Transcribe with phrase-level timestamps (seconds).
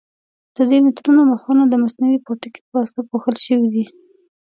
[0.55, 3.85] د دې مترونو مخونه د مصنوعي پوټکي په واسطه پوښل شوي دي.